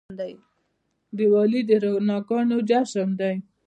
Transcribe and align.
دیوالي 1.17 1.61
د 1.69 1.71
رڼاګانو 1.83 2.57
جشن 2.69 3.09
دی. 3.19 3.35